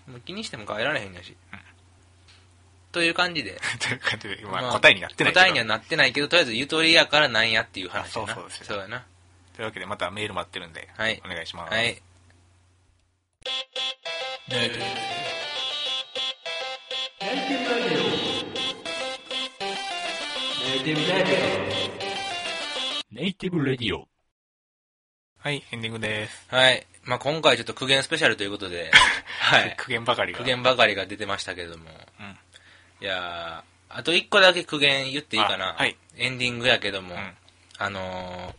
[0.07, 1.35] もう気にしても変えられへんやし。
[1.53, 1.59] うん
[2.91, 3.59] という感じで。
[3.79, 8.33] という感じで、 ままああ答えになってないけど答えにはなってないけど、とりあえずゆとりやからなんやっていう話やな。
[8.33, 9.05] あそうそうですよそうやな。
[9.55, 11.73] というわけでまたメール待ってるんで、はいお願いします。
[11.73, 12.01] はい。
[17.33, 17.37] ネ
[23.27, 24.05] イティブレディオ。
[25.37, 26.45] はい、エンディングです。
[26.49, 26.85] はい。
[27.05, 28.91] まあ今回ちょっと苦言スペシャルということで、
[29.39, 29.73] はい。
[29.77, 30.39] 苦言ばかりが。
[30.39, 31.89] 苦言ばかりが出てましたけども。
[32.19, 32.37] うん
[32.99, 35.69] いやーあと一個だけ苦言言っていいかな。
[35.69, 37.37] あはいエンディングやけども、うん
[37.77, 38.53] あの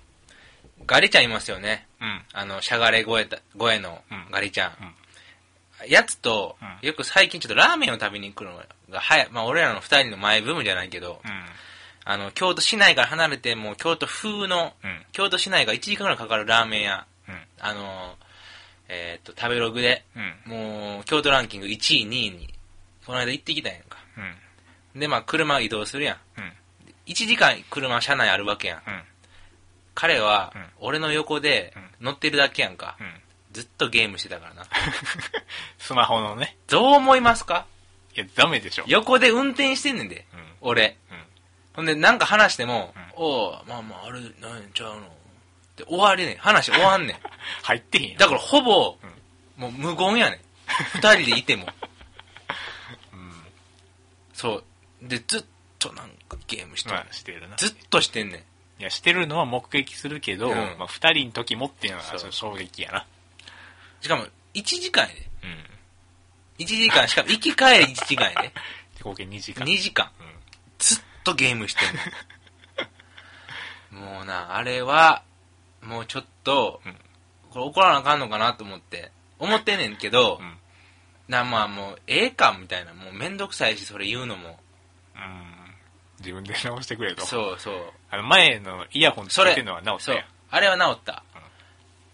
[0.81, 1.87] ー、ガリちゃんいますよね。
[2.01, 2.25] うん。
[2.33, 4.77] あの、しゃがれ声だ声のうんガリちゃん。
[4.81, 4.95] うん
[5.89, 8.57] やつと、うんよく最近ちょっとラーメンを食べに行くの
[8.91, 9.29] が早い。
[9.31, 11.45] まあ俺らの二人のマイブームじゃないけど、うん。
[12.05, 15.03] あの、京都市内から離れて、もう京都風の、うん。
[15.13, 17.41] 京都市内が1時間ぐらいかかるラーメン屋、うん。
[17.61, 18.17] あの、
[18.89, 20.05] えーっと、食べログで、
[20.47, 20.53] うん。
[20.53, 22.53] もう、京都ランキング1位、2位に、
[23.07, 23.99] この間行ってきたやんか。
[24.95, 25.01] うん。
[25.01, 26.19] で、まあ、車移動するやん。
[26.39, 26.53] うん。
[27.07, 28.83] 1時間車、車内あるわけやん。
[28.85, 29.03] うん。
[29.95, 32.97] 彼はうん、俺の横で乗ってるだけやんか。
[32.99, 33.15] うん。
[33.53, 34.67] ずっとゲームしてたからな。
[35.79, 36.57] スマホのね。
[36.69, 37.67] どう思いますか？
[38.15, 38.85] いや、ダメでしょ。
[38.87, 40.41] 横で運転してんねんで、うん。
[40.63, 40.97] 俺。
[41.11, 41.25] うん。
[41.75, 45.17] ほんで、なんか話しても、うんおうまあまあ、あれ、なんちゃうの？
[45.77, 46.37] で、終わりねん。
[46.39, 47.19] 話終わんねん。
[47.63, 48.19] 入ってへんやん。
[48.19, 49.13] だから、ほぼ、うん
[49.55, 50.41] もう無言やねん。
[50.95, 51.67] 二人でいても。
[53.13, 53.47] うん。
[54.33, 54.65] そう。
[55.03, 55.45] で、ずっ
[55.79, 56.97] となんかゲームしてる。
[56.97, 57.57] まあ、してるな。
[57.57, 58.39] ずっとしてんね
[58.79, 58.81] ん。
[58.81, 63.07] いや、してるのは目撃するけど、うんまあ、二人の時もっていうのは衝撃やな。
[64.03, 65.29] しかも、1時間やで。
[65.45, 66.65] うん。
[66.65, 68.49] 1時間、しかも行き帰り1時間やで。
[68.49, 68.55] で
[69.03, 69.65] 合計2時間。
[69.65, 70.11] 2時間。
[70.21, 70.27] うん。
[70.79, 71.89] ずっとゲームしてん
[73.95, 74.03] の。
[74.13, 75.23] もうな、あれは、
[75.83, 76.97] もうちょっと、うん
[77.51, 80.57] これ怒らなあかんのかなと思って、思ってんねんけど、うん。
[81.29, 82.95] な、まあもう、ええか、みたいな。
[82.95, 84.59] もうめんどくさいし、それ言うのも。
[85.15, 85.75] うん。
[86.21, 87.27] 自分で直してくれと。
[87.27, 87.93] そうそう。
[88.11, 90.25] あの、前のイヤホンつそれけてるのは直したやん。。
[90.51, 91.23] あれは治った。
[91.37, 91.43] うん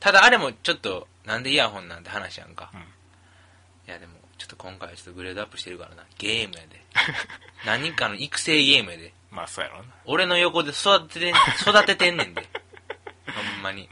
[0.01, 2.71] ただあれもちょっと、なんでイヤホンなんて話やんか。
[2.75, 6.05] うんいやでも、ちょっと今回はちょっとグレードアップしてるからな。
[6.19, 6.85] ゲームやで。
[7.64, 9.14] 何かの育成ゲームやで。
[9.33, 9.88] まあ、そうやろうな。
[10.05, 12.47] 俺の横で育ててん、育ててんねんで。
[13.35, 13.88] ほんまに。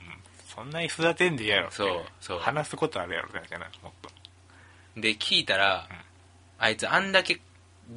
[0.54, 1.70] そんなに育てんで嫌やろ。
[1.70, 4.10] そうそう話すことあるやろってな、もっと。
[5.00, 5.96] で、聞いたら、うん
[6.58, 7.40] あいつあんだけ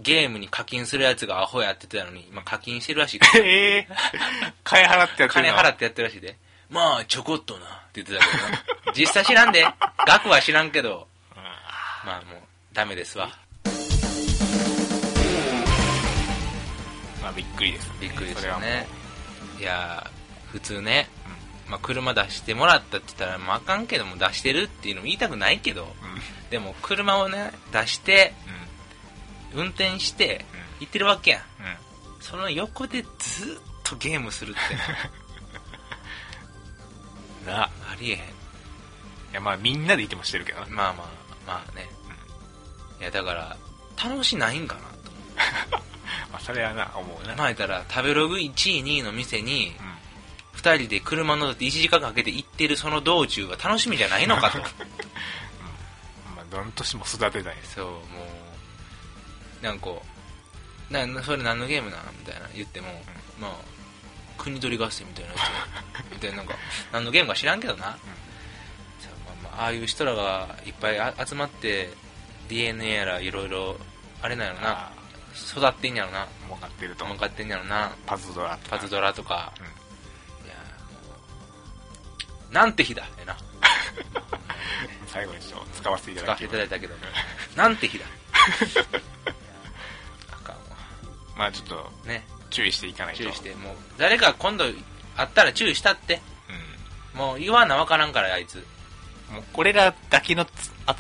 [0.02, 3.20] ゲームに課金するやつがアホやってたのに、今課金してるらしい。
[3.42, 3.88] ええ
[4.64, 5.52] 金払ってやってるの？
[5.52, 6.38] 金払ってやってるらしいで。
[6.70, 8.94] まあ、ちょこっとな、って言ってたけどな。
[8.94, 9.66] 実際知らんで。
[10.06, 12.42] 額は知らんけど、うんまあもう、
[12.74, 13.30] ダメですわ。
[17.22, 17.92] まあ、びっくりです。
[18.00, 18.88] びっくりですよね。
[19.60, 21.10] いやー、普通ね、
[21.70, 25.90] まあ車出してもらったって言ったら、まああかんけども出してるっていうのも言いたくないけど、うん。
[25.90, 26.20] うん。
[26.50, 28.34] でも車をね、出して、
[29.54, 29.62] うん。
[29.62, 30.46] 運転して、
[30.80, 31.42] 行ってるわけやん。
[31.42, 31.46] うん。
[32.22, 34.60] その横でずっとゲームするって、
[37.46, 37.70] なあ。
[37.92, 38.20] ありえへん。
[38.20, 38.24] い
[39.34, 40.68] や、まあ、みんなでいてもしてるけどな。
[40.68, 41.08] まあまあ、
[41.48, 41.90] まあね。
[43.00, 43.58] いや、だから、
[44.02, 45.78] 楽しないんかなと。
[46.32, 47.36] まあ、それはな、思うな。
[47.36, 48.50] まあ言ったら、食べログ1
[48.80, 50.00] 位、2位の店に、うん。
[50.54, 54.58] 二人で車乗って1時間かけて行ってるその道中は楽しみじゃないのかと。
[56.36, 57.76] まあ、どんとしても育てたいです。
[57.76, 58.02] そう、も
[59.62, 59.90] う、なんか
[60.90, 62.00] な、なそれ何のゲームなん？
[62.20, 62.88] みたいな言っても、
[63.40, 63.52] まあ、
[64.40, 65.38] 国取り合戦みたいなや
[66.10, 66.56] つみたいな、なんか、
[66.92, 67.84] 何のゲームか知らんけどな。
[67.84, 67.98] さ
[69.26, 71.90] まあまあ、ああいう人らがいっぱいあ集まって、
[72.48, 73.78] DNA やらいろいろ、
[74.22, 74.92] あれなんやろな、あ
[75.34, 77.06] 育ってんやろな、あ、儲かってると。
[77.06, 78.78] 向かってんやろな、パズドラとか。
[78.78, 79.66] パズドラとか、うん。
[79.66, 79.70] い
[80.50, 80.56] や
[82.52, 83.38] なんて日だ、えな。
[85.08, 86.06] 最後にちょっと使わせ。
[86.06, 86.96] ていただいたけど、
[87.56, 88.06] なんて日だ。
[90.32, 90.62] あかんわ。
[91.36, 92.26] まあ、ちょっと、ね。
[92.50, 93.24] 注意していかないと。
[93.24, 94.66] 注意して、もう、誰か今度
[95.16, 96.22] 会ったら注意したって。
[97.14, 97.20] うん。
[97.20, 98.66] もう言わなわからんから、あいつ。
[99.32, 100.46] もう俺らだけの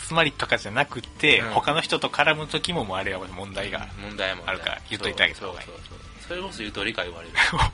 [0.08, 1.50] 集まりとかじゃなくて、うん。
[1.50, 4.82] 他の人と絡む時ももうあれは問題が問題もあるから。
[4.90, 5.68] 言っといてあげた方がいい。
[5.68, 6.00] そうそうそう。
[6.30, 7.72] それこそゆとりか言われるは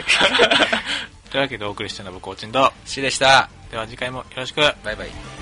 [0.00, 0.04] い。
[1.30, 2.72] というわけでお送りしたのは僕おちんと。
[2.86, 3.50] しでした。
[3.70, 4.60] では次回もよろしく。
[4.60, 5.35] バイバイ